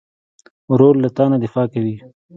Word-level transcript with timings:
ورور 0.71 0.95
له 1.03 1.09
تا 1.15 1.23
نه 1.31 1.37
دفاع 1.43 1.65
کوي. 1.73 1.95